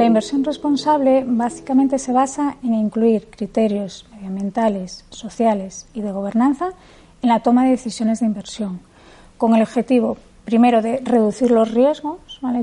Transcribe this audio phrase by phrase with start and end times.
[0.00, 6.70] La inversión responsable básicamente se basa en incluir criterios medioambientales, sociales y de gobernanza
[7.20, 8.80] en la toma de decisiones de inversión,
[9.36, 12.16] con el objetivo, primero, de reducir los riesgos.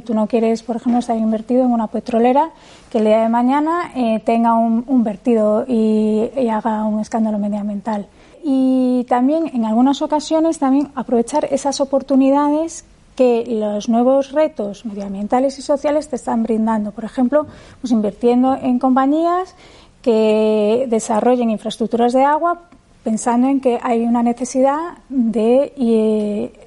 [0.04, 2.50] Tú no quieres, por ejemplo, estar invertido en una petrolera
[2.92, 8.08] que el día de mañana eh, tenga un, vertido y, y haga un escándalo medioambiental.
[8.44, 12.84] Y también, en algunas ocasiones, también aprovechar esas oportunidades
[13.18, 16.92] que los nuevos retos medioambientales y sociales te están brindando.
[16.92, 17.48] Por ejemplo,
[17.82, 19.56] pues invirtiendo en compañías
[20.04, 22.62] que desarrollen infraestructuras de agua
[23.04, 26.67] pensando en que hay una necesidad de eh,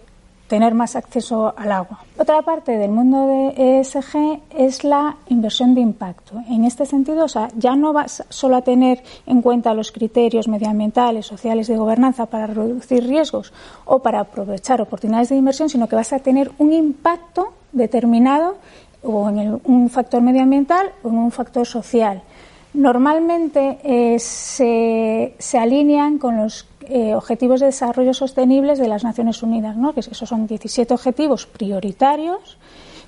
[0.51, 2.01] tener más acceso al agua.
[2.19, 6.34] Otra parte del mundo de ESG es la inversión de impacto.
[6.48, 10.48] En este sentido, o sea, ya no vas solo a tener en cuenta los criterios
[10.48, 13.53] medioambientales, sociales de gobernanza para reducir riesgos
[13.84, 18.56] o para aprovechar oportunidades de inversión, sino que vas a tener un impacto determinado
[19.05, 22.23] o en un factor medioambiental o en un factor social.
[22.72, 29.42] Normalmente eh, se, se, alinean con los eh, Objetivos de Desarrollo Sostenibles de las Naciones
[29.42, 29.92] Unidas, ¿no?
[29.92, 32.58] que esos son 17 objetivos prioritarios,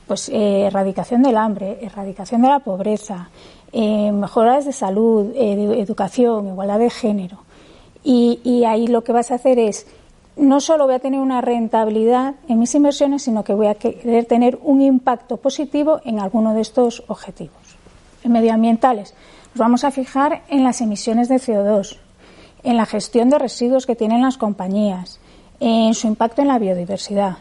[0.08, 3.30] pues eh, erradicación del hambre, erradicación de la pobreza,
[3.72, 7.38] mejoras de salud, de educación, igualdad de género.
[8.04, 9.86] Y, y ahí lo que vas a hacer es
[10.36, 14.26] no solo voy a tener una rentabilidad en mis inversiones, sino que voy a querer
[14.26, 17.61] tener un impacto positivo en alguno de estos objetivos
[18.24, 19.14] medioambientales.
[19.54, 21.98] Nos vamos a fijar en las emisiones de CO2,
[22.62, 25.20] en la gestión de residuos que tienen las compañías,
[25.60, 27.38] en su impacto en la biodiversidad.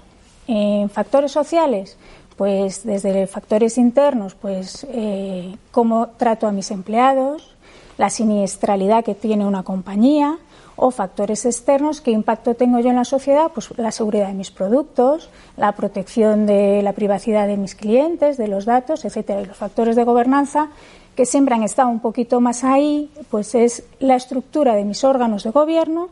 [0.48, 1.98] En factores sociales,
[2.36, 7.56] pues desde factores internos, pues eh, cómo trato a mis empleados,
[7.98, 10.38] la siniestralidad que tiene una compañía,
[10.76, 14.52] o factores externos, qué impacto tengo yo en la sociedad, pues la seguridad de mis
[14.52, 19.42] productos, la protección de la privacidad de mis clientes, de los datos, etcétera.
[19.42, 20.70] Y los factores de gobernanza
[21.16, 25.44] que siempre han estado un poquito más ahí, pues es la estructura de mis órganos
[25.44, 26.10] de gobierno,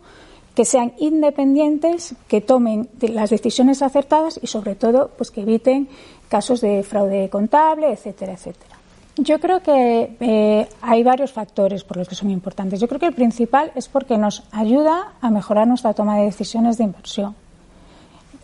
[0.55, 5.87] que sean independientes, que tomen las decisiones acertadas y sobre todo pues que eviten
[6.27, 8.78] casos de fraude contable, etcétera, etcétera.
[9.21, 12.79] Yo creo que eh, hay varios factores por los que son importantes.
[12.79, 16.77] Yo creo que el principal es porque nos ayuda a mejorar nuestra toma de decisiones
[16.77, 17.35] de inversión.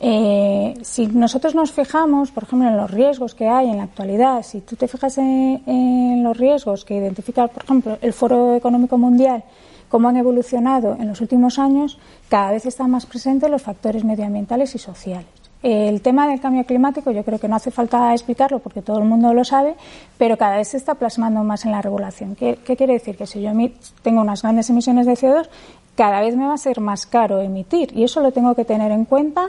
[0.01, 4.43] Eh, si nosotros nos fijamos, por ejemplo, en los riesgos que hay en la actualidad,
[4.43, 9.43] si tú te fijas en, los riesgos que identifica, por ejemplo, el Foro Económico Mundial,
[9.87, 11.97] cómo han evolucionado en los últimos años,
[12.27, 15.34] cada vez están más presentes los factores medioambientales y sociales.
[15.65, 19.05] El tema del cambio climático yo creo que no hace falta explicarlo porque todo el
[19.05, 19.73] mundo lo sabe,
[20.15, 22.35] pero cada vez se está plasmando más en la regulación.
[22.35, 23.17] ¿Qué, quiere decir?
[23.17, 23.49] Que si yo
[24.03, 25.49] tengo unas grandes emisiones de CO2,
[25.95, 28.91] cada vez me va a ser más caro emitir y eso lo tengo que tener
[28.91, 29.47] en cuenta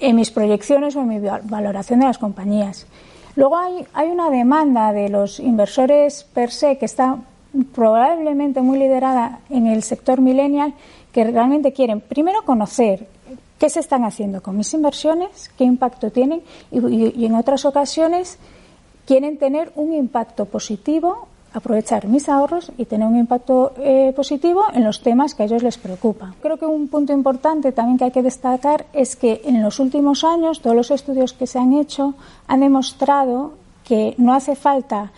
[0.00, 2.86] en mis proyecciones o en mi valoración de las compañías.
[3.36, 7.18] Luego hay, hay una demanda de los inversores per se que está
[7.74, 10.72] probablemente muy liderada en el sector millennial
[11.12, 13.06] que realmente quieren primero conocer
[13.62, 16.42] qué se están haciendo con mis inversiones, qué impacto tienen
[16.72, 18.36] y en otras ocasiones
[19.06, 24.82] quieren tener un impacto positivo aprovechar mis ahorros y tener un impacto eh, positivo en
[24.82, 26.34] los temas que a ellos les preocupan.
[26.42, 30.24] Creo que un punto importante también que hay que destacar es que en los últimos
[30.24, 32.14] años todos los estudios que se han hecho
[32.48, 33.52] han demostrado
[33.84, 35.12] que no hace falta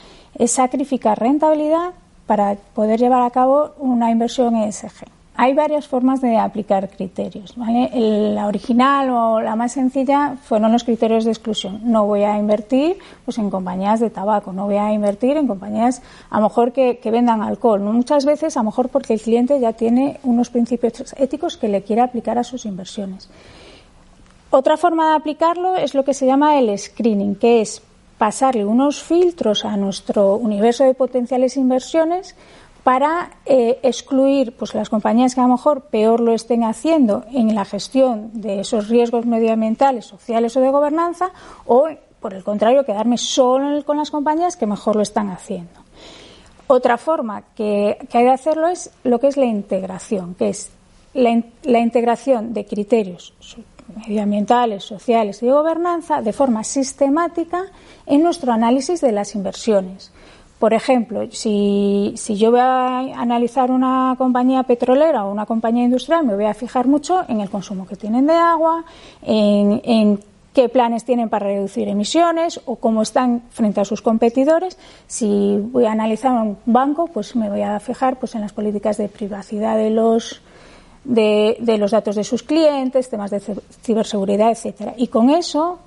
[0.46, 1.92] sacrificar rentabilidad
[2.26, 5.23] para poder llevar a cabo una inversión ESG.
[5.36, 7.54] Hay varias formas de aplicar criterios.
[7.56, 11.80] la original o la más sencilla fueron los criterios de exclusión.
[11.82, 16.02] No voy a invertir pues, en compañías de tabaco, no voy a invertir en compañías
[16.30, 17.80] a lo mejor que, vendan alcohol.
[17.80, 21.82] Muchas veces a lo mejor porque el cliente ya tiene unos principios éticos que le
[21.82, 23.28] quiere aplicar a sus inversiones.
[24.50, 27.82] Otra forma de aplicarlo es lo que se llama el screening, que es
[28.18, 32.36] pasarle unos filtros a nuestro universo de potenciales inversiones
[32.84, 37.54] para eh, excluir pues, las compañías que a lo mejor peor lo estén haciendo en
[37.54, 41.30] la gestión de esos riesgos medioambientales, sociales o de gobernanza,
[41.64, 41.88] o,
[42.20, 45.80] por el contrario, quedarme solo con las compañías que mejor lo están haciendo.
[46.66, 50.70] Otra forma que, hay de hacerlo es lo que es la integración, que es
[51.14, 53.32] la, integración de criterios
[53.96, 57.64] medioambientales, sociales y de gobernanza de forma sistemática
[58.06, 60.12] en nuestro análisis de las inversiones.
[60.64, 66.34] Por ejemplo, si, yo voy a analizar una compañía petrolera o una compañía industrial, me
[66.34, 68.82] voy a fijar mucho en el consumo que tienen de agua,
[69.20, 70.18] en,
[70.54, 74.78] qué planes tienen para reducir emisiones o cómo están frente a sus competidores.
[75.06, 78.96] Si voy a analizar un banco, pues me voy a fijar pues, en las políticas
[78.96, 80.40] de privacidad de los,
[81.04, 83.42] de, los datos de sus clientes, temas de
[83.82, 84.94] ciberseguridad, etcétera.
[84.96, 85.80] Y con eso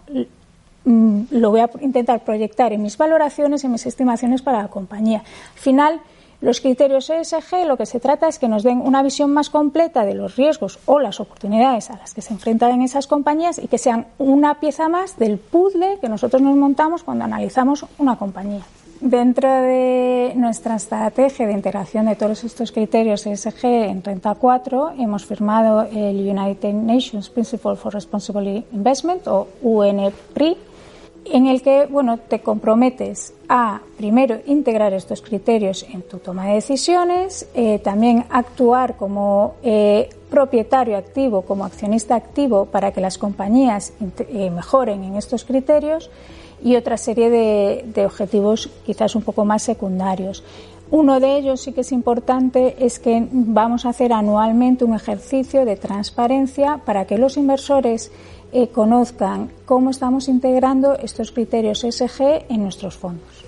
[0.87, 5.19] lo voy a intentar proyectar en mis valoraciones, en mis estimaciones para la compañía.
[5.19, 6.01] Al final,
[6.39, 10.05] los criterios ESG lo que se trata es que nos den una visión más completa
[10.05, 13.79] de los riesgos o las oportunidades a las que se enfrentan esas compañías y que
[13.79, 18.61] sean una pieza más del puzzle que nosotros nos montamos cuando analizamos una compañía.
[19.01, 25.25] Dentro de nuestra estrategia de integración de todos estos criterios ESG en Renta 4 hemos
[25.25, 30.57] firmado el United Nations Principle for Responsible Investment o UNPRI
[31.31, 36.55] en el que bueno, te comprometes a, primero, integrar estos criterios en tu toma de
[36.55, 43.93] decisiones, eh, también actuar como eh, propietario activo, como accionista activo para que las compañías
[44.29, 46.09] eh, mejoren en estos criterios
[46.63, 50.43] y otra serie de, de objetivos quizás un poco más secundarios.
[50.89, 55.65] Uno de ellos sí que es importante es que vamos a hacer anualmente un ejercicio
[55.65, 58.09] de transparencia para que los inversores
[58.51, 63.46] eh, conozcan cómo estamos integrando estos criterios SG en nuestros fondos.